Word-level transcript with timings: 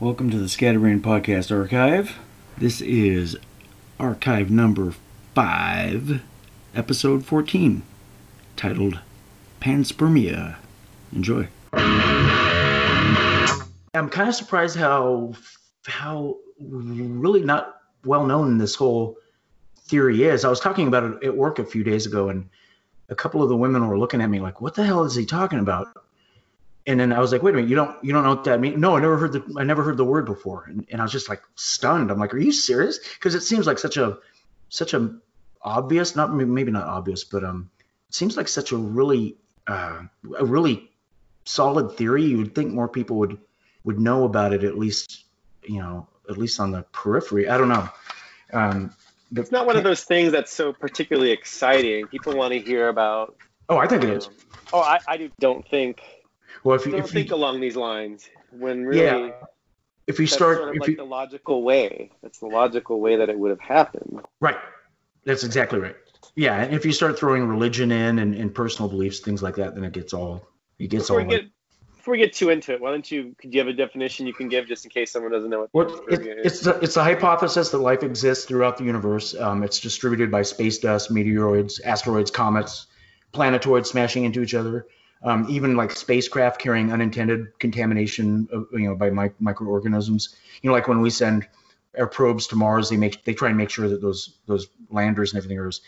Welcome 0.00 0.28
to 0.30 0.38
the 0.38 0.48
Scatterbrain 0.48 1.00
Podcast 1.00 1.56
Archive. 1.56 2.18
This 2.58 2.80
is 2.80 3.36
archive 4.00 4.50
number 4.50 4.92
5, 5.36 6.20
episode 6.74 7.24
14, 7.24 7.84
titled 8.56 8.98
Panspermia. 9.60 10.56
Enjoy. 11.14 11.46
I'm 13.94 14.08
kind 14.10 14.28
of 14.28 14.34
surprised 14.34 14.76
how 14.76 15.34
how 15.86 16.38
really 16.58 17.44
not 17.44 17.76
well 18.04 18.26
known 18.26 18.58
this 18.58 18.74
whole 18.74 19.16
theory 19.86 20.24
is. 20.24 20.44
I 20.44 20.48
was 20.48 20.58
talking 20.58 20.88
about 20.88 21.04
it 21.04 21.22
at 21.22 21.36
work 21.36 21.60
a 21.60 21.64
few 21.64 21.84
days 21.84 22.04
ago, 22.04 22.30
and 22.30 22.50
a 23.10 23.14
couple 23.14 23.44
of 23.44 23.48
the 23.48 23.56
women 23.56 23.86
were 23.86 23.96
looking 23.96 24.20
at 24.20 24.28
me 24.28 24.40
like, 24.40 24.60
"What 24.60 24.74
the 24.74 24.84
hell 24.84 25.04
is 25.04 25.14
he 25.14 25.24
talking 25.24 25.60
about?" 25.60 25.86
And 26.86 27.00
then 27.00 27.12
I 27.12 27.18
was 27.20 27.32
like, 27.32 27.42
"Wait 27.42 27.54
a 27.54 27.56
minute, 27.56 27.70
you 27.70 27.76
don't 27.76 28.02
you 28.04 28.12
don't 28.12 28.24
know 28.24 28.34
what 28.34 28.44
that 28.44 28.60
means?" 28.60 28.76
No, 28.78 28.96
I 28.96 29.00
never 29.00 29.16
heard 29.16 29.32
the 29.32 29.42
I 29.58 29.64
never 29.64 29.82
heard 29.82 29.96
the 29.96 30.04
word 30.04 30.26
before, 30.26 30.64
and, 30.68 30.86
and 30.90 31.00
I 31.00 31.04
was 31.04 31.12
just 31.12 31.28
like 31.28 31.42
stunned. 31.54 32.10
I'm 32.10 32.18
like, 32.18 32.34
"Are 32.34 32.38
you 32.38 32.52
serious?" 32.52 32.98
Because 33.14 33.34
it 33.34 33.40
seems 33.40 33.66
like 33.66 33.78
such 33.78 33.96
a 33.96 34.18
such 34.68 34.92
a 34.92 35.14
obvious, 35.62 36.14
not 36.14 36.34
maybe 36.34 36.70
not 36.70 36.86
obvious, 36.86 37.24
but 37.24 37.42
um, 37.42 37.70
it 38.08 38.14
seems 38.14 38.36
like 38.36 38.48
such 38.48 38.72
a 38.72 38.76
really 38.76 39.36
uh, 39.66 40.02
a 40.38 40.44
really 40.44 40.90
solid 41.44 41.96
theory. 41.96 42.24
You 42.24 42.38
would 42.38 42.54
think 42.54 42.72
more 42.72 42.88
people 42.88 43.16
would 43.18 43.38
would 43.84 43.98
know 43.98 44.24
about 44.24 44.52
it 44.52 44.62
at 44.64 44.76
least, 44.76 45.24
you 45.62 45.78
know, 45.78 46.06
at 46.28 46.36
least 46.36 46.60
on 46.60 46.70
the 46.70 46.82
periphery. 46.92 47.48
I 47.48 47.56
don't 47.56 47.68
know. 47.68 47.88
Um, 48.52 48.94
the, 49.32 49.40
It's 49.40 49.50
not 49.50 49.66
one 49.66 49.76
of 49.76 49.84
those 49.84 50.04
things 50.04 50.32
that's 50.32 50.52
so 50.52 50.72
particularly 50.72 51.30
exciting. 51.30 52.06
People 52.08 52.36
want 52.36 52.52
to 52.52 52.60
hear 52.60 52.88
about. 52.88 53.36
Oh, 53.68 53.78
I 53.78 53.86
think 53.86 54.04
it 54.04 54.10
is. 54.10 54.26
um, 54.26 54.34
Oh, 54.72 54.80
I, 54.80 54.98
I 55.06 55.16
do, 55.16 55.30
don't 55.38 55.66
think 55.68 56.02
Well, 56.62 56.76
if 56.76 56.86
you 56.86 56.96
if 56.96 57.10
think 57.10 57.30
you, 57.30 57.36
along 57.36 57.60
these 57.60 57.76
lines. 57.76 58.28
When 58.50 58.84
really, 58.84 59.28
yeah, 59.28 59.30
if 60.06 60.18
you 60.18 60.26
start 60.26 60.58
sort 60.58 60.68
of 60.68 60.74
if 60.76 60.80
like 60.80 60.90
you 60.90 60.96
the 60.96 61.04
logical 61.04 61.62
way. 61.62 62.12
That's 62.22 62.38
the 62.38 62.46
logical 62.46 63.00
way 63.00 63.16
that 63.16 63.28
it 63.28 63.38
would 63.38 63.50
have 63.50 63.60
happened. 63.60 64.20
right, 64.40 64.58
that's 65.24 65.44
exactly 65.44 65.80
right. 65.80 65.96
Yeah, 66.36 66.62
and 66.62 66.74
if 66.74 66.84
you 66.84 66.92
start 66.92 67.18
throwing 67.18 67.46
religion 67.46 67.92
in 67.92 68.18
and, 68.18 68.34
and 68.34 68.54
personal 68.54 68.88
beliefs, 68.88 69.20
things 69.20 69.42
like 69.42 69.56
that, 69.56 69.74
then 69.74 69.84
it 69.84 69.92
gets 69.92 70.12
all 70.12 70.46
it 70.78 70.88
gets 70.88 71.04
Before 71.04 71.20
all. 71.20 71.26
we 71.26 71.30
get 71.30 71.44
before 72.04 72.12
we 72.12 72.18
get 72.18 72.34
too 72.34 72.50
into 72.50 72.74
it, 72.74 72.82
why 72.82 72.90
don't 72.90 73.10
you? 73.10 73.34
Could 73.38 73.54
you 73.54 73.60
have 73.60 73.68
a 73.68 73.72
definition 73.72 74.26
you 74.26 74.34
can 74.34 74.50
give 74.50 74.66
just 74.66 74.84
in 74.84 74.90
case 74.90 75.10
someone 75.10 75.32
doesn't 75.32 75.48
know 75.48 75.60
what? 75.60 75.70
Well, 75.72 76.04
it, 76.10 76.20
it's 76.44 76.60
the, 76.60 76.78
it's 76.80 76.96
the 76.96 77.02
hypothesis 77.02 77.70
that 77.70 77.78
life 77.78 78.02
exists 78.02 78.44
throughout 78.44 78.76
the 78.76 78.84
universe. 78.84 79.34
Um, 79.34 79.62
it's 79.62 79.80
distributed 79.80 80.30
by 80.30 80.42
space 80.42 80.78
dust, 80.78 81.10
meteoroids, 81.10 81.80
asteroids, 81.82 82.30
comets, 82.30 82.88
planetoids 83.32 83.88
smashing 83.88 84.24
into 84.24 84.42
each 84.42 84.54
other. 84.54 84.86
Um, 85.22 85.46
even 85.48 85.74
like 85.74 85.90
spacecraft 85.90 86.60
carrying 86.60 86.92
unintended 86.92 87.58
contamination, 87.58 88.46
of, 88.52 88.66
you 88.72 88.88
know, 88.88 88.94
by 88.94 89.08
mi- 89.08 89.30
microorganisms. 89.38 90.36
You 90.60 90.68
know, 90.68 90.74
like 90.74 90.86
when 90.86 91.00
we 91.00 91.08
send 91.08 91.48
our 91.98 92.06
probes 92.06 92.46
to 92.48 92.56
Mars, 92.56 92.90
they 92.90 92.96
make 92.96 93.24
they 93.24 93.32
try 93.32 93.48
and 93.48 93.56
make 93.56 93.70
sure 93.70 93.88
that 93.88 94.02
those 94.02 94.36
those 94.46 94.68
landers 94.90 95.32
and 95.32 95.38
everything 95.38 95.58
are 95.58 95.68
as, 95.68 95.80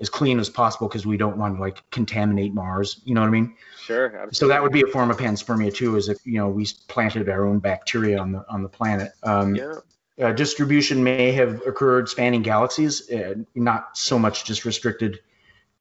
as 0.00 0.08
clean 0.08 0.40
as 0.40 0.48
possible 0.50 0.88
because 0.88 1.06
we 1.06 1.16
don't 1.16 1.36
want 1.36 1.56
to 1.56 1.60
like 1.60 1.88
contaminate 1.90 2.52
Mars. 2.52 3.00
You 3.04 3.14
know 3.14 3.20
what 3.20 3.28
I 3.28 3.30
mean? 3.30 3.54
Sure. 3.84 4.06
Absolutely. 4.06 4.34
So 4.34 4.48
that 4.48 4.62
would 4.62 4.72
be 4.72 4.82
a 4.82 4.86
form 4.86 5.10
of 5.10 5.18
panspermia 5.18 5.72
too, 5.72 5.96
is 5.96 6.08
if 6.08 6.18
you 6.24 6.38
know 6.38 6.48
we 6.48 6.66
planted 6.88 7.28
our 7.28 7.46
own 7.46 7.60
bacteria 7.60 8.18
on 8.18 8.32
the 8.32 8.44
on 8.48 8.62
the 8.62 8.68
planet. 8.68 9.12
Um, 9.22 9.54
Yeah. 9.54 9.74
uh, 10.20 10.32
distribution 10.32 11.04
may 11.04 11.30
have 11.32 11.62
occurred 11.66 12.08
spanning 12.08 12.42
galaxies, 12.42 13.08
uh, 13.10 13.34
not 13.54 13.96
so 13.96 14.18
much 14.18 14.44
just 14.44 14.64
restricted 14.64 15.20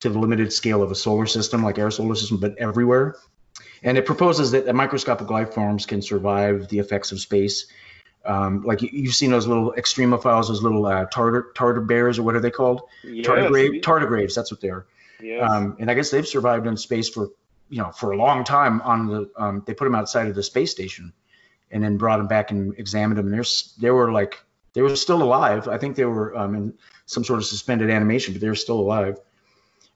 to 0.02 0.10
the 0.10 0.18
limited 0.20 0.52
scale 0.54 0.82
of 0.82 0.92
a 0.92 0.96
solar 0.96 1.26
system 1.26 1.64
like 1.64 1.78
our 1.80 1.92
solar 1.92 2.16
system, 2.16 2.38
but 2.38 2.58
everywhere. 2.58 3.16
And 3.84 3.98
it 3.98 4.06
proposes 4.06 4.52
that 4.52 4.74
microscopic 4.74 5.30
life 5.30 5.54
forms 5.54 5.86
can 5.86 6.02
survive 6.02 6.68
the 6.70 6.80
effects 6.80 7.12
of 7.12 7.20
space. 7.20 7.68
Um, 8.26 8.64
like 8.64 8.82
you- 8.82 8.90
you've 8.92 9.14
seen 9.16 9.32
those 9.32 9.48
little 9.48 9.74
extremophiles, 9.78 10.48
those 10.50 10.62
little 10.62 10.86
uh, 10.86 11.06
tartar 11.06 11.52
tartar 11.56 11.82
bears, 11.82 12.20
or 12.20 12.24
what 12.24 12.36
are 12.36 12.42
they 12.42 12.52
called? 12.52 12.82
Yes. 13.04 13.26
Tardigrade, 13.26 13.82
tardigrades. 13.82 14.36
That's 14.36 14.52
what 14.52 14.60
they 14.62 14.70
are. 14.70 14.86
Yes. 15.22 15.50
Um, 15.50 15.78
and 15.80 15.90
I 15.90 15.94
guess 15.94 16.12
they've 16.12 16.28
survived 16.28 16.68
in 16.68 16.76
space 16.78 17.10
for 17.10 17.30
you 17.70 17.82
know 17.82 17.92
for 17.92 18.12
a 18.12 18.18
long 18.18 18.44
time. 18.44 18.82
On 18.82 19.08
the 19.08 19.30
um, 19.38 19.64
they 19.66 19.74
put 19.74 19.86
them 19.86 19.96
outside 19.96 20.28
of 20.28 20.36
the 20.36 20.44
space 20.44 20.72
station, 20.72 21.14
and 21.72 21.82
then 21.84 21.98
brought 21.98 22.18
them 22.18 22.28
back 22.28 22.52
and 22.52 22.78
examined 22.78 23.18
them. 23.18 23.28
And 23.28 23.34
they're 23.34 23.46
they 23.80 23.92
were 23.92 24.12
like 24.12 24.38
they 24.74 24.82
were 24.82 24.96
still 24.98 25.24
alive. 25.24 25.68
I 25.70 25.78
think 25.78 25.96
they 25.96 26.06
were 26.06 26.38
um, 26.38 26.56
in 26.56 26.74
some 27.06 27.24
sort 27.24 27.40
of 27.40 27.46
suspended 27.46 27.90
animation, 27.90 28.34
but 28.34 28.42
they 28.42 28.50
were 28.50 28.56
still 28.56 28.80
alive. 28.80 29.18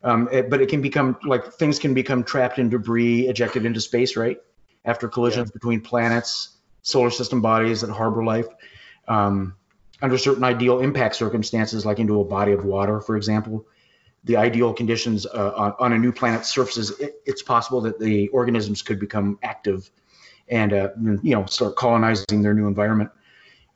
Um, 0.03 0.27
it- 0.31 0.49
but 0.49 0.61
it 0.61 0.69
can 0.69 0.81
become 0.81 1.17
like 1.25 1.53
things 1.53 1.79
can 1.79 1.93
become 1.93 2.23
trapped 2.23 2.59
in 2.59 2.69
debris, 2.69 3.27
ejected 3.27 3.65
into 3.65 3.79
space, 3.81 4.17
right? 4.17 4.37
After 4.85 5.07
collisions 5.07 5.51
between 5.51 5.81
planets, 5.81 6.57
solar 6.81 7.09
system 7.09 7.41
bodies 7.41 7.81
that 7.81 7.89
harbor 7.89 8.23
life. 8.23 8.47
Um, 9.07 9.55
under 10.01 10.17
certain 10.17 10.43
ideal 10.43 10.81
impact 10.81 11.15
circumstances, 11.15 11.85
like 11.85 11.99
into 11.99 12.19
a 12.19 12.25
body 12.25 12.51
of 12.51 12.65
water, 12.65 12.99
for 12.99 13.15
example, 13.15 13.65
the 14.25 14.35
ideal 14.37 14.73
conditions 14.73 15.25
uh, 15.25 15.53
on, 15.55 15.73
on 15.79 15.93
a 15.93 15.97
new 15.97 16.11
planet's 16.11 16.49
surfaces, 16.53 16.99
it, 16.99 17.21
it's 17.25 17.41
possible 17.41 17.81
that 17.81 17.99
the 17.99 18.27
organisms 18.29 18.81
could 18.81 18.99
become 18.99 19.39
active 19.43 19.89
and 20.49 20.73
uh, 20.73 20.89
you 21.21 21.35
know 21.35 21.45
start 21.45 21.75
colonizing 21.77 22.41
their 22.41 22.53
new 22.53 22.67
environment. 22.67 23.09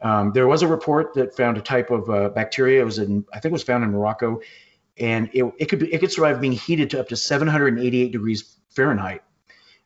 Um, 0.01 0.31
there 0.33 0.47
was 0.47 0.61
a 0.61 0.67
report 0.67 1.13
that 1.15 1.35
found 1.35 1.57
a 1.57 1.61
type 1.61 1.89
of 1.91 2.09
uh, 2.09 2.29
bacteria. 2.29 2.81
It 2.81 2.85
was 2.85 2.99
in, 2.99 3.25
I 3.33 3.39
think, 3.39 3.51
it 3.51 3.53
was 3.53 3.63
found 3.63 3.83
in 3.83 3.91
Morocco, 3.91 4.41
and 4.99 5.29
it, 5.33 5.43
it 5.57 5.65
could 5.65 5.79
be, 5.79 5.93
it 5.93 5.99
could 5.99 6.11
survive 6.11 6.41
being 6.41 6.53
heated 6.53 6.91
to 6.91 6.99
up 6.99 7.09
to 7.09 7.15
788 7.15 8.11
degrees 8.11 8.55
Fahrenheit, 8.69 9.23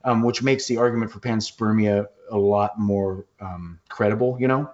um, 0.03 0.23
which 0.23 0.41
makes 0.43 0.67
the 0.67 0.77
argument 0.77 1.11
for 1.11 1.19
panspermia 1.19 2.07
a 2.29 2.37
lot 2.37 2.79
more 2.79 3.25
um, 3.39 3.79
credible. 3.89 4.37
You 4.39 4.47
know, 4.47 4.71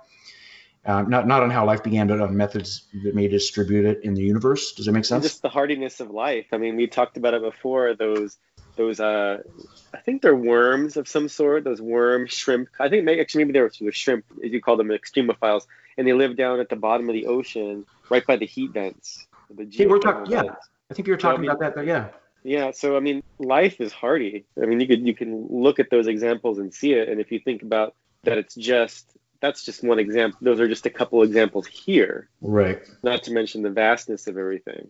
uh, 0.85 1.01
not 1.03 1.27
not 1.27 1.43
on 1.43 1.49
how 1.49 1.65
life 1.65 1.83
began, 1.83 2.07
but 2.07 2.21
on 2.21 2.35
methods 2.37 2.85
that 3.03 3.13
may 3.15 3.27
distribute 3.27 3.85
it 3.85 4.03
in 4.03 4.13
the 4.13 4.21
universe. 4.21 4.73
Does 4.73 4.85
that 4.85 4.91
make 4.93 4.99
And 4.99 5.05
sense? 5.07 5.23
just 5.25 5.41
the 5.41 5.49
hardiness 5.49 5.99
of 5.99 6.09
life. 6.11 6.45
I 6.51 6.57
mean, 6.57 6.75
we 6.77 6.87
talked 6.87 7.17
about 7.17 7.33
it 7.33 7.41
before. 7.41 7.93
Those, 7.95 8.37
those, 8.77 8.99
uh, 8.99 9.39
I 9.93 9.97
think 9.99 10.21
they're 10.21 10.35
worms 10.35 10.95
of 10.97 11.07
some 11.07 11.27
sort. 11.29 11.63
Those 11.63 11.81
worm 11.81 12.27
shrimp. 12.27 12.69
I 12.79 12.89
think 12.89 13.03
may, 13.03 13.19
actually 13.19 13.43
maybe 13.43 13.53
they're 13.53 13.71
they're 13.81 13.91
shrimp, 13.91 14.25
as 14.43 14.51
you 14.51 14.61
call 14.61 14.77
them, 14.77 14.89
extremophiles, 14.89 15.65
and 15.97 16.07
they 16.07 16.13
live 16.13 16.37
down 16.37 16.59
at 16.59 16.69
the 16.69 16.75
bottom 16.75 17.09
of 17.09 17.13
the 17.13 17.25
ocean, 17.25 17.85
right 18.09 18.25
by 18.25 18.37
the 18.37 18.45
heat 18.45 18.71
vents. 18.71 19.26
The 19.49 19.67
Hey, 19.71 19.85
we're 19.87 19.99
talking- 19.99 20.31
yeah. 20.31 20.43
I 20.89 20.93
think 20.93 21.07
you 21.07 21.13
were 21.13 21.19
So, 21.19 21.29
I 21.29 21.31
talking 21.31 21.41
mean- 21.43 21.51
about 21.51 21.75
that. 21.75 21.85
Yeah. 21.85 22.09
Yeah. 22.43 22.71
So 22.71 22.95
I 22.95 22.99
mean, 22.99 23.23
life 23.39 23.81
is 23.81 23.91
hardy. 23.91 24.45
I 24.61 24.65
mean, 24.65 24.79
you 24.79 24.87
could 24.87 25.05
you 25.05 25.13
can 25.13 25.47
look 25.49 25.79
at 25.79 25.89
those 25.89 26.07
examples 26.07 26.59
and 26.59 26.73
see 26.73 26.93
it, 26.93 27.09
and 27.09 27.19
if 27.19 27.31
you 27.31 27.39
think 27.39 27.61
about 27.61 27.95
that, 28.23 28.37
it's 28.37 28.55
just 28.55 29.11
that's 29.41 29.63
just 29.65 29.83
one 29.83 29.99
example. 29.99 30.39
Those 30.41 30.59
are 30.59 30.67
just 30.67 30.85
a 30.85 30.89
couple 30.89 31.21
examples 31.23 31.67
here. 31.67 32.29
Right. 32.41 32.81
Not 33.03 33.23
to 33.23 33.31
mention 33.31 33.61
the 33.61 33.69
vastness 33.69 34.27
of 34.27 34.37
everything. 34.37 34.87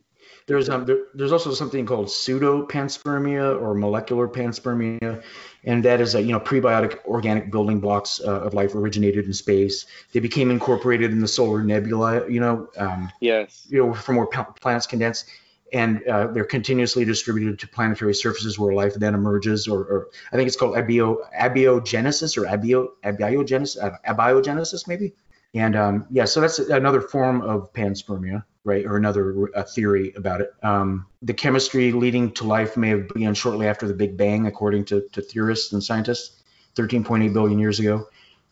There's 0.47 0.69
um 0.69 0.85
there, 0.85 0.99
there's 1.13 1.31
also 1.31 1.53
something 1.53 1.85
called 1.85 2.09
pseudo 2.09 2.65
panspermia 2.65 3.61
or 3.61 3.73
molecular 3.73 4.27
panspermia, 4.27 5.23
and 5.63 5.83
that 5.85 5.99
is 6.01 6.15
a 6.15 6.21
you 6.21 6.31
know 6.31 6.39
prebiotic 6.39 7.03
organic 7.05 7.51
building 7.51 7.79
blocks 7.79 8.21
uh, 8.23 8.41
of 8.41 8.53
life 8.53 8.75
originated 8.75 9.25
in 9.25 9.33
space. 9.33 9.85
They 10.13 10.19
became 10.19 10.51
incorporated 10.51 11.11
in 11.11 11.19
the 11.19 11.27
solar 11.27 11.63
nebula. 11.63 12.29
You 12.29 12.39
know, 12.39 12.69
um, 12.77 13.11
Yes. 13.19 13.65
you 13.69 13.85
know 13.85 13.93
from 13.93 14.15
where 14.15 14.27
planets 14.27 14.87
condense, 14.87 15.25
and 15.73 16.01
uh, 16.07 16.27
they're 16.27 16.45
continuously 16.45 17.03
distributed 17.05 17.59
to 17.59 17.67
planetary 17.67 18.13
surfaces 18.13 18.57
where 18.57 18.73
life 18.73 18.93
then 18.95 19.13
emerges. 19.13 19.67
Or, 19.67 19.79
or 19.79 20.07
I 20.31 20.35
think 20.37 20.47
it's 20.47 20.57
called 20.57 20.75
abio 20.75 21.17
abiogenesis 21.37 22.37
or 22.37 22.45
abio 22.45 22.89
abiogenesis 23.03 23.83
uh, 23.83 23.97
abiogenesis 24.07 24.87
maybe. 24.87 25.13
And 25.53 25.75
um, 25.75 26.05
yeah, 26.11 26.25
so 26.25 26.41
that's 26.41 26.59
another 26.59 27.01
form 27.01 27.41
of 27.41 27.73
panspermia, 27.73 28.43
right? 28.67 28.85
Or 28.85 28.97
another 28.97 29.49
theory 29.73 30.13
about 30.17 30.41
it. 30.41 30.53
Um, 30.61 31.05
the 31.21 31.33
chemistry 31.33 31.93
leading 31.93 32.33
to 32.33 32.43
life 32.43 32.75
may 32.75 32.89
have 32.89 33.07
begun 33.07 33.33
shortly 33.33 33.65
after 33.65 33.87
the 33.87 33.93
Big 33.93 34.17
Bang, 34.17 34.45
according 34.45 34.83
to, 34.85 35.07
to 35.13 35.21
theorists 35.21 35.71
and 35.71 35.81
scientists, 35.81 36.43
13.8 36.75 37.31
billion 37.31 37.59
years 37.59 37.79
ago, 37.79 38.09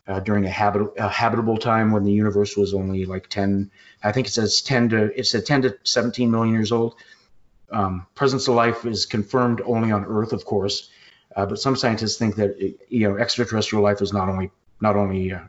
uh, 0.08 0.22
during 0.22 0.46
a, 0.46 0.50
habit, 0.50 0.94
a 0.98 1.10
habitable 1.10 1.58
time 1.58 1.92
when 1.92 2.06
the 2.06 2.14
universe 2.14 2.56
was 2.56 2.74
only 2.74 3.04
like 3.04 3.28
10. 3.28 3.70
I 4.02 4.14
think 4.14 4.28
it 4.28 4.30
says 4.30 4.62
10 4.62 4.90
to 4.90 5.20
it 5.20 5.26
said 5.26 5.46
10 5.46 5.64
to 5.64 5.78
17 5.84 6.32
million 6.32 6.54
years 6.54 6.72
old. 6.72 6.96
Um, 7.70 8.08
presence 8.16 8.48
of 8.48 8.56
life 8.56 8.86
is 8.86 9.06
confirmed 9.06 9.62
only 9.66 9.92
on 9.92 10.06
Earth, 10.06 10.32
of 10.32 10.46
course, 10.46 10.90
uh, 11.36 11.46
but 11.46 11.60
some 11.60 11.76
scientists 11.76 12.16
think 12.16 12.36
that 12.38 12.56
you 12.88 13.10
know 13.10 13.18
extraterrestrial 13.18 13.84
life 13.84 14.02
is 14.02 14.14
not 14.14 14.30
only 14.30 14.52
not 14.80 14.96
only 14.96 15.34
uh, 15.34 15.40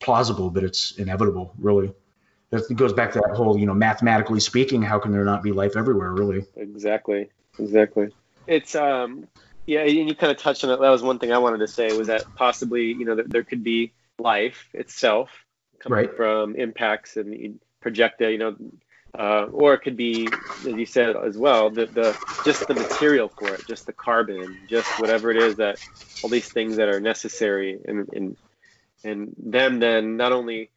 plausible, 0.00 0.50
but 0.50 0.64
it's 0.64 0.96
inevitable. 0.96 1.52
Really, 1.58 1.92
that 2.50 2.74
goes 2.74 2.92
back 2.92 3.12
to 3.12 3.20
that 3.20 3.36
whole 3.36 3.58
you 3.58 3.66
know 3.66 3.74
mathematically 3.74 4.40
speaking, 4.40 4.82
how 4.82 4.98
can 4.98 5.12
there 5.12 5.24
not 5.24 5.42
be 5.42 5.52
life 5.52 5.76
everywhere? 5.76 6.12
Really, 6.12 6.44
Exactly. 6.56 7.28
Exactly. 7.58 8.08
It's 8.46 8.74
um 8.74 9.26
yeah, 9.66 9.80
and 9.80 10.08
you 10.08 10.14
kind 10.14 10.32
of 10.32 10.38
touched 10.38 10.64
on 10.64 10.70
it. 10.70 10.80
That 10.80 10.90
was 10.90 11.02
one 11.02 11.18
thing 11.18 11.32
I 11.32 11.38
wanted 11.38 11.58
to 11.58 11.68
say 11.68 11.92
was 11.96 12.08
that 12.08 12.24
possibly 12.36 12.86
you 12.92 13.04
know 13.04 13.14
there 13.14 13.44
could 13.44 13.62
be 13.62 13.92
life 14.18 14.68
itself 14.74 15.30
coming 15.78 16.06
Right. 16.06 16.16
from 16.16 16.56
impacts 16.56 17.16
and 17.16 17.58
projecta, 17.82 18.30
you 18.30 18.38
know, 18.38 18.56
uh, 19.18 19.46
or 19.50 19.74
it 19.74 19.78
could 19.80 19.96
be, 19.96 20.26
as 20.66 20.74
you 20.74 20.86
said 20.86 21.16
as 21.16 21.38
well, 21.38 21.70
the, 21.70 21.86
the 21.86 22.16
just 22.44 22.66
the 22.68 22.74
material 22.74 23.28
for 23.38 23.54
it, 23.54 23.66
just 23.66 23.86
the 23.86 23.92
carbon, 23.92 24.58
just 24.68 24.88
whatever 25.00 25.30
it 25.30 25.36
is 25.38 25.56
that 25.56 25.78
all 26.22 26.28
these 26.30 26.48
things 26.48 26.76
that 26.76 26.88
are 26.88 27.00
necessary 27.00 27.78
and 27.86 28.08
in 28.12 28.36
and 29.04 29.34
them 29.38 29.80
then 29.80 30.16
not 30.16 30.32
only 30.32 30.70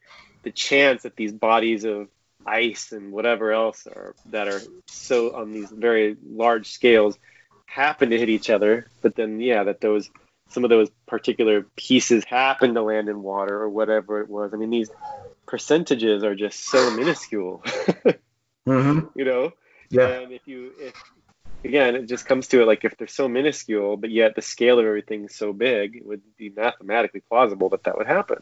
the 0.44 0.52
chance 0.52 1.04
that 1.04 1.16
these 1.16 1.32
bodies 1.32 1.84
of 1.84 2.08
ice 2.46 2.92
and 2.92 3.12
whatever 3.12 3.52
else 3.52 3.88
are 3.88 4.16
that 4.28 4.48
are 4.48 4.62
so 4.88 5.36
on 5.36 5.52
these 5.52 5.70
very 5.72 6.18
large 6.26 6.70
scales 6.70 7.18
happen 7.66 8.10
to 8.12 8.20
hit 8.20 8.30
each 8.30 8.50
other, 8.50 8.88
but 9.02 9.16
then 9.16 9.40
yeah, 9.40 9.64
that 9.64 9.82
those 9.82 10.10
some 10.50 10.64
of 10.64 10.70
those 10.70 10.90
particular 11.08 11.66
pieces 11.76 12.24
happen 12.26 12.76
to 12.76 12.84
land 12.84 13.10
in 13.10 13.24
water 13.24 13.56
or 13.56 13.70
whatever 13.70 14.22
it 14.22 14.30
was. 14.30 14.54
I 14.54 14.58
mean, 14.58 14.70
these 14.70 14.92
percentages 15.48 16.24
are 16.24 16.36
just 16.36 16.66
so 16.70 16.96
minuscule. 16.96 17.62
mm-hmm. 18.68 19.00
You 19.16 19.26
know. 19.26 19.54
Yeah. 19.90 20.08
And 20.08 20.32
if 20.32 20.48
you 20.48 20.72
if 20.80 20.94
again, 21.64 21.96
it 21.96 22.08
just 22.08 22.26
comes 22.26 22.48
to 22.50 22.62
it 22.62 22.68
like 22.68 22.84
if 22.86 22.98
they're 22.98 23.08
so 23.08 23.28
minuscule, 23.28 23.98
but 23.98 24.12
yet 24.12 24.36
the 24.36 24.42
scale 24.42 24.80
of 24.80 24.86
everything's 24.86 25.36
so 25.36 25.54
big, 25.54 25.96
it 25.96 26.06
would 26.06 26.22
be 26.38 26.50
mathematically 26.50 27.22
plausible 27.22 27.70
that 27.70 27.84
that 27.84 27.98
would 27.98 28.08
happen. 28.08 28.38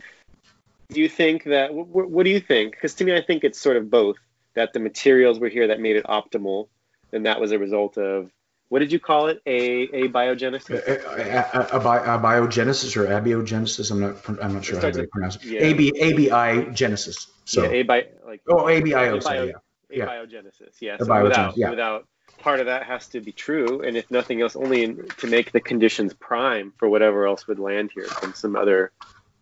Do 0.91 1.01
you 1.01 1.09
think 1.09 1.45
that? 1.45 1.73
What, 1.73 2.09
what 2.09 2.23
do 2.23 2.29
you 2.29 2.39
think? 2.39 2.73
Because 2.73 2.93
to 2.95 3.03
me, 3.03 3.15
I 3.15 3.21
think 3.21 3.43
it's 3.43 3.59
sort 3.59 3.77
of 3.77 3.89
both. 3.89 4.17
That 4.53 4.73
the 4.73 4.79
materials 4.79 5.39
were 5.39 5.47
here 5.47 5.67
that 5.67 5.79
made 5.79 5.95
it 5.95 6.05
optimal, 6.05 6.67
and 7.13 7.25
that 7.25 7.39
was 7.39 7.53
a 7.53 7.57
result 7.57 7.97
of 7.97 8.29
what 8.71 8.79
did 8.79 8.91
you 8.91 8.99
call 8.99 9.27
it? 9.27 9.41
A 9.45 9.87
abiogenesis. 9.87 10.69
A, 10.69 11.61
a, 11.61 11.77
a, 11.77 11.77
a, 11.77 12.19
biogenesis 12.19 12.95
or 12.95 13.05
abiogenesis. 13.05 13.91
I'm 13.91 13.99
not. 13.99 14.43
I'm 14.43 14.53
not 14.53 14.63
sure 14.63 14.79
how 14.79 14.89
to 14.89 15.07
pronounce 15.07 15.35
it. 15.37 15.43
Yeah. 15.43 15.59
AB 15.61 16.31
abi 16.31 16.71
genesis. 16.73 17.27
So 17.43 17.63
yeah, 17.63 17.81
abi, 17.81 18.07
like 18.25 18.41
oh 18.47 18.63
abio. 18.63 19.21
Sorry, 19.21 19.53
yeah. 19.89 20.05
Abiogenesis. 20.05 20.75
Yeah. 20.79 20.95
A 20.95 21.03
So 21.03 21.11
biogenesis, 21.11 21.23
without 21.23 21.57
yeah. 21.57 21.69
without 21.69 22.07
part 22.39 22.61
of 22.61 22.67
that 22.67 22.83
has 22.83 23.07
to 23.09 23.19
be 23.19 23.33
true, 23.33 23.81
and 23.81 23.97
if 23.97 24.09
nothing 24.09 24.41
else, 24.41 24.55
only 24.55 24.85
in, 24.85 25.05
to 25.17 25.27
make 25.27 25.51
the 25.51 25.59
conditions 25.59 26.13
prime 26.13 26.71
for 26.77 26.87
whatever 26.87 27.27
else 27.27 27.47
would 27.47 27.59
land 27.59 27.91
here 27.93 28.05
from 28.05 28.33
some 28.33 28.55
other 28.55 28.93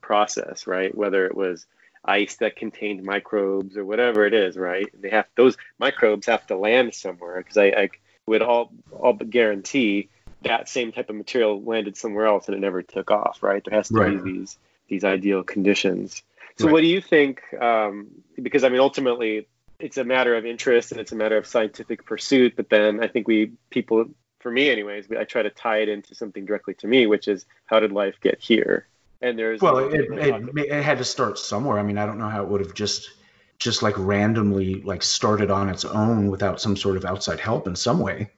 process, 0.09 0.65
right? 0.65 0.93
Whether 0.97 1.27
it 1.27 1.35
was 1.37 1.67
ice 2.03 2.37
that 2.37 2.55
contained 2.55 3.03
microbes 3.03 3.77
or 3.77 3.85
whatever 3.85 4.25
it 4.25 4.33
is, 4.33 4.57
right? 4.57 4.89
They 4.99 5.11
have 5.11 5.27
those 5.37 5.55
microbes 5.77 6.25
have 6.25 6.47
to 6.47 6.57
land 6.57 6.95
somewhere 6.95 7.37
because 7.37 7.57
I, 7.57 7.65
I 7.65 7.89
would 8.25 8.41
all 8.41 8.73
all 8.89 9.13
but 9.13 9.29
guarantee 9.29 10.09
that 10.41 10.67
same 10.67 10.91
type 10.91 11.11
of 11.11 11.15
material 11.15 11.61
landed 11.61 11.95
somewhere 11.95 12.25
else 12.25 12.47
and 12.47 12.57
it 12.57 12.59
never 12.59 12.81
took 12.81 13.11
off, 13.11 13.43
right? 13.43 13.63
There 13.63 13.77
has 13.77 13.89
to 13.89 13.99
Right. 13.99 14.23
be 14.23 14.31
these 14.31 14.57
these 14.87 15.03
ideal 15.03 15.43
conditions. 15.43 16.23
So 16.57 16.65
Right. 16.65 16.73
what 16.73 16.81
do 16.81 16.87
you 16.87 17.01
think? 17.01 17.41
Um, 17.61 18.07
because 18.41 18.63
I 18.63 18.69
mean, 18.69 18.79
ultimately, 18.79 19.47
it's 19.77 19.97
a 19.97 20.03
matter 20.03 20.33
of 20.35 20.43
interest 20.43 20.91
and 20.91 20.99
it's 20.99 21.11
a 21.11 21.15
matter 21.23 21.37
of 21.37 21.45
scientific 21.45 22.03
pursuit. 22.03 22.55
But 22.55 22.71
then 22.71 23.03
I 23.03 23.07
think 23.07 23.27
we 23.27 23.51
people, 23.69 24.05
for 24.39 24.49
me, 24.49 24.71
anyways, 24.71 25.05
I 25.11 25.25
try 25.25 25.43
to 25.43 25.51
tie 25.51 25.81
it 25.83 25.89
into 25.89 26.15
something 26.15 26.45
directly 26.45 26.73
to 26.81 26.87
me, 26.87 27.05
which 27.05 27.27
is 27.27 27.45
how 27.67 27.79
did 27.79 27.91
life 27.91 28.17
get 28.21 28.39
here? 28.41 28.87
And 29.21 29.37
there's 29.37 29.61
Well, 29.61 29.79
it, 29.79 29.93
it, 29.93 30.57
it 30.57 30.83
had 30.83 30.97
to 30.99 31.03
start 31.03 31.37
somewhere. 31.37 31.77
I 31.77 31.83
mean, 31.83 31.97
I 31.97 32.05
don't 32.05 32.17
know 32.17 32.29
how 32.29 32.43
it 32.43 32.49
would 32.49 32.61
have 32.61 32.73
just 32.73 33.09
just 33.57 33.83
like 33.83 33.95
randomly 33.97 34.81
like 34.83 35.03
started 35.03 35.51
on 35.51 35.67
its 35.67 35.83
own 35.83 36.29
without 36.31 36.61
some 36.61 36.77
sort 36.77 36.95
of 36.95 37.03
outside 37.03 37.39
help 37.39 37.67
in 37.67 37.75
some 37.75 37.99
way. 37.99 38.31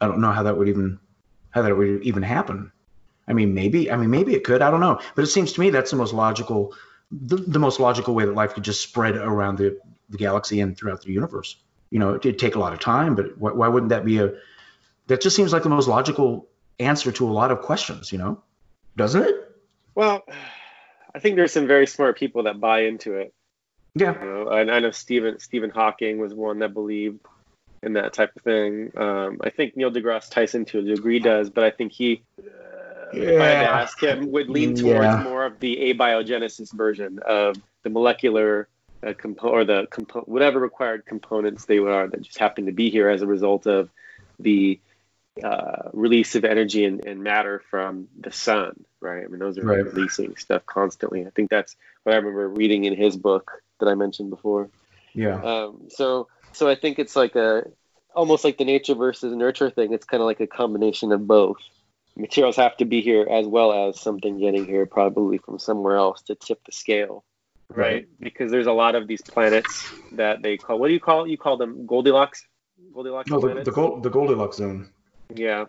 I 0.00 0.08
don't 0.08 0.20
know 0.20 0.32
how 0.32 0.42
that 0.42 0.56
would 0.58 0.68
even 0.68 0.98
how 1.50 1.62
that 1.62 1.76
would 1.76 2.02
even 2.02 2.22
happen. 2.22 2.72
I 3.28 3.32
mean, 3.32 3.54
maybe 3.54 3.90
I 3.90 3.96
mean 3.96 4.10
maybe 4.10 4.34
it 4.34 4.44
could. 4.44 4.62
I 4.62 4.70
don't 4.70 4.80
know, 4.80 5.00
but 5.14 5.22
it 5.22 5.28
seems 5.28 5.52
to 5.52 5.60
me 5.60 5.70
that's 5.70 5.92
the 5.92 5.96
most 5.96 6.12
logical 6.12 6.74
the, 7.12 7.36
the 7.36 7.60
most 7.60 7.78
logical 7.78 8.14
way 8.14 8.24
that 8.24 8.34
life 8.34 8.54
could 8.54 8.64
just 8.64 8.82
spread 8.82 9.16
around 9.16 9.58
the 9.58 9.78
the 10.10 10.18
galaxy 10.18 10.60
and 10.60 10.76
throughout 10.76 11.02
the 11.02 11.12
universe. 11.12 11.56
You 11.90 12.00
know, 12.00 12.14
it 12.14 12.22
did 12.22 12.38
take 12.40 12.56
a 12.56 12.58
lot 12.58 12.72
of 12.72 12.80
time, 12.80 13.14
but 13.14 13.38
why, 13.38 13.52
why 13.52 13.68
wouldn't 13.68 13.90
that 13.90 14.04
be 14.04 14.18
a 14.18 14.32
that 15.06 15.20
just 15.20 15.36
seems 15.36 15.52
like 15.52 15.62
the 15.62 15.68
most 15.68 15.86
logical 15.86 16.48
answer 16.80 17.12
to 17.12 17.28
a 17.28 17.32
lot 17.32 17.50
of 17.50 17.60
questions, 17.60 18.10
you 18.10 18.18
know? 18.18 18.42
Doesn't 18.96 19.22
it? 19.22 19.43
Well, 19.94 20.24
I 21.14 21.18
think 21.18 21.36
there's 21.36 21.52
some 21.52 21.66
very 21.66 21.86
smart 21.86 22.18
people 22.18 22.44
that 22.44 22.60
buy 22.60 22.82
into 22.82 23.14
it. 23.14 23.32
Yeah. 23.94 24.20
You 24.20 24.26
know, 24.26 24.48
and 24.48 24.70
I 24.70 24.80
know 24.80 24.90
Stephen 24.90 25.38
Stephen 25.38 25.70
Hawking 25.70 26.18
was 26.18 26.34
one 26.34 26.58
that 26.60 26.74
believed 26.74 27.20
in 27.82 27.92
that 27.92 28.12
type 28.12 28.34
of 28.34 28.42
thing. 28.42 28.90
Um, 28.96 29.40
I 29.42 29.50
think 29.50 29.76
Neil 29.76 29.90
deGrasse 29.92 30.30
Tyson 30.30 30.64
to 30.66 30.78
a 30.80 30.82
degree 30.82 31.20
does, 31.20 31.50
but 31.50 31.64
I 31.64 31.70
think 31.70 31.92
he, 31.92 32.22
uh, 32.38 32.42
if 33.12 33.40
I 33.40 33.44
had 33.44 33.62
to 33.62 33.70
ask 33.72 34.02
him, 34.02 34.32
would 34.32 34.48
lean 34.48 34.74
towards 34.74 35.04
Yeah. 35.04 35.22
more 35.22 35.44
of 35.44 35.60
the 35.60 35.76
abiogenesis 35.92 36.72
version 36.72 37.20
of 37.24 37.56
the 37.82 37.90
molecular 37.90 38.68
uh, 39.06 39.12
compo- 39.12 39.50
or 39.50 39.64
the 39.64 39.86
compo- 39.90 40.22
whatever 40.22 40.58
required 40.58 41.04
components 41.04 41.66
they 41.66 41.78
are 41.78 42.08
that 42.08 42.22
just 42.22 42.38
happen 42.38 42.66
to 42.66 42.72
be 42.72 42.90
here 42.90 43.08
as 43.08 43.20
a 43.22 43.26
result 43.26 43.66
of 43.66 43.90
the 44.40 44.80
uh, 45.42 45.90
release 45.92 46.34
of 46.36 46.44
energy 46.44 46.84
and, 46.84 47.04
and 47.04 47.22
matter 47.22 47.62
from 47.70 48.08
the 48.18 48.30
sun, 48.30 48.84
right? 49.00 49.24
I 49.24 49.26
mean, 49.26 49.40
those 49.40 49.58
are 49.58 49.64
Right. 49.64 49.84
releasing 49.84 50.36
stuff 50.36 50.64
constantly. 50.66 51.26
I 51.26 51.30
think 51.30 51.50
that's 51.50 51.74
what 52.04 52.12
I 52.12 52.16
remember 52.18 52.48
reading 52.48 52.84
in 52.84 52.94
his 52.94 53.16
book 53.16 53.50
that 53.80 53.88
I 53.88 53.94
mentioned 53.94 54.30
before. 54.30 54.70
Yeah. 55.12 55.40
Um, 55.42 55.88
so, 55.88 56.28
so 56.52 56.68
I 56.68 56.76
think 56.76 56.98
it's 56.98 57.16
like 57.16 57.34
a 57.34 57.64
almost 58.14 58.44
like 58.44 58.58
the 58.58 58.64
nature 58.64 58.94
versus 58.94 59.34
nurture 59.34 59.70
thing. 59.70 59.92
It's 59.92 60.04
kind 60.04 60.20
of 60.20 60.26
like 60.26 60.40
a 60.40 60.46
combination 60.46 61.10
of 61.10 61.26
both. 61.26 61.58
Materials 62.16 62.54
have 62.56 62.76
to 62.76 62.84
be 62.84 63.00
here 63.00 63.26
as 63.28 63.44
well 63.44 63.88
as 63.88 64.00
something 64.00 64.38
getting 64.38 64.64
here, 64.66 64.86
probably 64.86 65.38
from 65.38 65.58
somewhere 65.58 65.96
else 65.96 66.22
to 66.22 66.36
tip 66.36 66.64
the 66.64 66.70
scale, 66.70 67.24
right? 67.68 68.06
Because 68.20 68.52
there's 68.52 68.68
a 68.68 68.72
lot 68.72 68.94
of 68.94 69.08
these 69.08 69.20
planets 69.20 69.84
that 70.12 70.42
they 70.42 70.56
call. 70.58 70.78
What 70.78 70.86
do 70.86 70.94
you 70.94 71.00
call? 71.00 71.26
You 71.26 71.36
call 71.36 71.56
them 71.56 71.86
Goldilocks. 71.86 72.46
Goldilocks 72.92 73.28
No, 73.30 73.40
the, 73.40 73.64
the, 73.64 73.72
Gold, 73.72 74.04
the 74.04 74.10
Goldilocks 74.10 74.58
zone. 74.58 74.90
Yeah. 75.32 75.66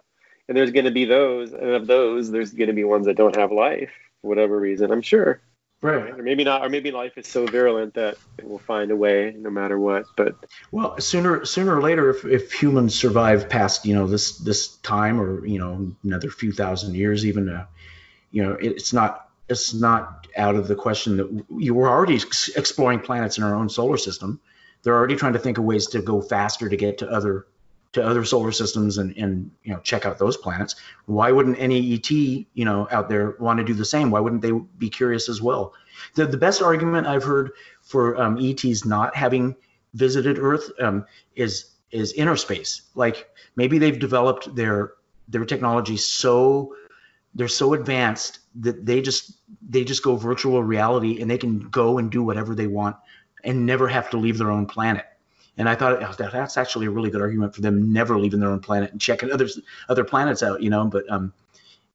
And 0.48 0.58
there's 0.58 0.72
going 0.72 0.86
to 0.86 0.92
be 0.92 1.06
those, 1.06 1.54
and 1.54 1.72
of 1.72 1.88
those, 1.88 2.32
there's 2.32 2.52
going 2.52 2.68
to 2.68 2.74
be 2.74 2.84
ones 2.84 3.08
that 3.08 3.18
don't 3.18 3.36
have 3.36 3.52
life 3.52 3.92
for 4.22 4.28
whatever 4.28 4.60
reason, 4.60 4.92
I'm 4.92 5.02
sure. 5.02 5.42
Right. 5.82 6.12
Or 6.12 6.24
maybe 6.24 6.44
not, 6.44 6.66
or 6.66 6.70
maybe 6.70 6.92
life 6.92 7.18
is 7.18 7.28
so 7.28 7.46
virulent 7.46 7.94
that 7.94 8.18
it 8.40 8.48
will 8.48 8.60
find 8.60 8.90
a 8.92 8.96
way 8.96 9.36
no 9.38 9.50
matter 9.50 9.78
what. 9.78 10.06
But 10.16 10.36
Well, 10.72 11.00
sooner 11.00 11.46
sooner 11.46 11.78
or 11.78 11.82
later, 11.82 12.10
if, 12.10 12.26
if 12.26 12.52
humans 12.52 12.96
survive 12.96 13.50
past 13.50 13.86
you 13.86 13.94
know 13.94 14.08
this 14.08 14.40
this 14.40 14.78
time 14.78 15.22
or 15.22 15.46
you 15.46 15.60
know 15.60 15.94
another 16.04 16.30
few 16.30 16.52
thousand 16.52 16.96
years, 16.96 17.26
even 17.26 17.50
uh, 17.50 17.66
you 18.32 18.42
know 18.42 18.54
it, 18.54 18.72
it's 18.72 18.94
not 18.94 19.30
it's 19.48 19.74
not 19.76 20.28
out 20.36 20.56
of 20.56 20.68
the 20.68 20.76
question 20.76 21.18
that 21.18 21.46
you 21.58 21.76
were 21.76 21.88
already 21.88 22.16
exploring 22.16 23.00
planets 23.00 23.38
in 23.38 23.44
our 23.44 23.54
own 23.54 23.70
solar 23.70 23.98
system. 23.98 24.40
They're 24.82 24.96
already 24.96 25.16
trying 25.16 25.34
to 25.34 25.40
think 25.40 25.58
of 25.58 25.66
ways 25.66 25.88
to 25.88 26.02
go 26.02 26.22
faster 26.22 26.68
to 26.68 26.78
get 26.78 27.00
to 27.00 27.10
other 27.10 27.46
to 27.96 28.06
other 28.06 28.26
solar 28.26 28.52
systems 28.52 28.98
and 28.98 29.16
and 29.18 29.50
you 29.64 29.74
know 29.74 29.80
check 29.80 30.06
out 30.06 30.20
those 30.20 30.38
planets. 30.38 30.76
Why 31.06 31.32
wouldn't 31.32 31.58
any 31.58 31.96
ET 31.96 32.12
you 32.12 32.66
know 32.66 32.88
out 32.92 33.10
there 33.10 33.36
want 33.40 33.58
to 33.60 33.64
do 33.64 33.74
the 33.74 33.86
same? 33.86 34.12
Why 34.12 34.20
wouldn't 34.20 34.42
they 34.42 34.52
be 34.52 34.90
curious 34.90 35.28
as 35.30 35.42
well? 35.42 35.74
The 36.16 36.26
the 36.28 36.38
best 36.38 36.62
argument 36.62 37.08
I've 37.08 37.24
heard 37.24 37.52
for 37.82 38.22
um, 38.22 38.38
ETs 38.38 38.86
not 38.86 39.16
having 39.16 39.56
visited 39.94 40.38
Earth 40.38 40.70
um, 40.80 41.06
is 41.36 41.72
is 41.92 42.12
inner 42.14 42.36
space. 42.36 42.82
Like 42.96 43.30
maybe 43.56 43.78
they've 43.78 43.98
developed 43.98 44.54
their 44.56 44.94
their 45.30 45.46
technology 45.46 45.98
so 45.98 46.76
they're 47.34 47.48
so 47.48 47.74
advanced 47.74 48.40
that 48.56 48.86
they 48.86 49.02
just 49.02 49.40
they 49.70 49.86
just 49.86 50.04
go 50.04 50.18
virtual 50.18 50.62
reality 50.64 51.22
and 51.22 51.32
they 51.32 51.38
can 51.38 51.60
go 51.70 51.98
and 51.98 52.12
do 52.12 52.24
whatever 52.24 52.56
they 52.56 52.68
want 52.68 52.98
and 53.44 53.66
never 53.66 53.88
have 53.88 54.10
to 54.10 54.18
leave 54.18 54.38
their 54.38 54.52
own 54.52 54.66
planet. 54.66 55.06
And 55.58 55.70
I 55.70 55.76
thought 55.76 56.04
oh, 56.04 56.30
that's 56.30 56.58
actually 56.58 56.86
a 56.88 56.92
really 56.92 57.10
good 57.10 57.22
argument 57.22 57.56
for 57.56 57.62
them 57.62 57.94
never 57.94 58.20
leaving 58.20 58.40
their 58.40 58.50
own 58.50 58.60
planet 58.60 58.92
and 58.92 59.00
checking 59.00 59.32
other 59.32 59.48
other 59.88 60.04
planets 60.04 60.44
out, 60.44 60.62
you 60.62 60.70
know. 60.70 60.86
But 60.86 61.10
um, 61.10 61.34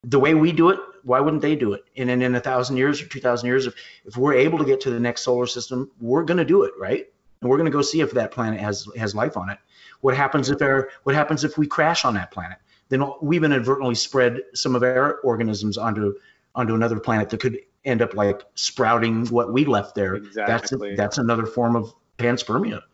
the 0.03 0.19
way 0.19 0.35
we 0.35 0.53
do 0.53 0.71
it, 0.71 0.79
why 1.03 1.21
wouldn't 1.21 1.43
they 1.43 1.57
do 1.57 1.75
it? 1.75 1.85
And 1.97 2.09
then 2.09 2.23
in 2.23 2.35
a 2.35 2.41
thousand 2.41 2.77
years 2.79 3.03
or 3.03 3.07
two 3.07 3.21
thousand 3.21 3.49
years, 3.49 3.67
if 3.67 3.75
if 4.07 4.17
we're 4.17 4.35
able 4.35 4.59
to 4.59 4.65
get 4.65 4.81
to 4.83 4.91
the 4.91 5.01
next 5.01 5.23
solar 5.23 5.47
system, 5.47 5.91
we're 6.01 6.25
going 6.25 6.39
to 6.39 6.45
do 6.45 6.63
it, 6.63 6.73
right? 6.79 7.07
And 7.41 7.51
we're 7.51 7.57
going 7.57 7.71
to 7.71 7.73
go 7.73 7.83
see 7.83 8.01
if 8.01 8.13
that 8.13 8.31
planet 8.31 8.61
has 8.61 8.89
has 8.97 9.15
life 9.15 9.37
on 9.37 9.51
it. 9.51 9.59
What 10.01 10.17
happens 10.17 10.51
if 10.51 10.63
our 10.63 10.91
what 11.03 11.15
happens 11.15 11.45
if 11.45 11.59
we 11.59 11.67
crash 11.67 12.05
on 12.05 12.15
that 12.15 12.31
planet? 12.31 12.59
Then 12.89 13.05
we've 13.21 13.45
inadvertently 13.45 13.95
spread 13.95 14.41
some 14.55 14.75
of 14.75 14.83
our 14.83 15.21
organisms 15.21 15.77
onto 15.77 16.15
onto 16.55 16.75
another 16.75 16.99
planet 16.99 17.29
that 17.31 17.41
could 17.41 17.59
end 17.85 18.03
up 18.03 18.15
like 18.15 18.43
sprouting 18.55 19.27
what 19.29 19.53
we 19.53 19.65
left 19.65 19.95
there. 19.95 20.15
Exactly. 20.15 20.91
That's 20.91 20.99
that's 20.99 21.19
another 21.19 21.47
form 21.47 21.77
of 21.77 21.95
panspermia. 22.19 22.83